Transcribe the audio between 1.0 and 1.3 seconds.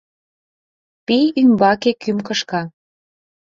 Пий